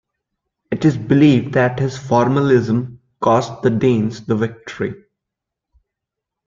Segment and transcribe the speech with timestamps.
[0.71, 4.95] It is believed that his formalism cost the Danes the victory.